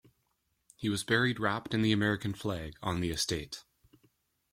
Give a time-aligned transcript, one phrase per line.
[0.75, 3.63] He was buried wrapped in the American flag, on the estate.